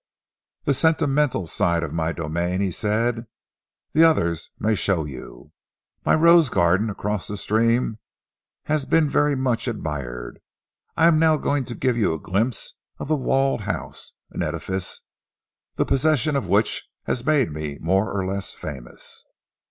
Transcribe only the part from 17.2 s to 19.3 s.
made me more or less famous."